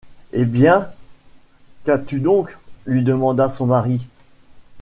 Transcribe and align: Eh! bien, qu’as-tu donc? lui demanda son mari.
Eh! 0.33 0.45
bien, 0.45 0.87
qu’as-tu 1.83 2.21
donc? 2.21 2.57
lui 2.87 3.03
demanda 3.03 3.49
son 3.49 3.67
mari. 3.67 4.01